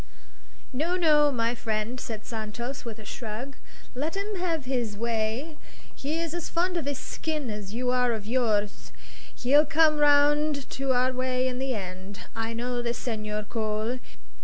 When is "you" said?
7.75-7.91